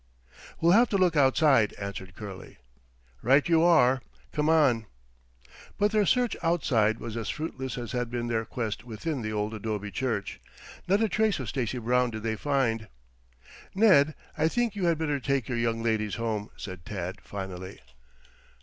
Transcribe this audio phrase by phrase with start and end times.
[0.59, 2.57] "We'll have to look outside," answered Curley.
[3.21, 4.01] "Right you are.
[4.31, 4.87] Come on."
[5.77, 9.53] But their search outside was as fruitless as had been their quest within the old
[9.53, 10.41] adobe church.
[10.87, 12.87] Not a trace of Stacy Brown did they find.
[13.75, 17.79] "Ned, I think you had better take the young ladies home," said Tad finally.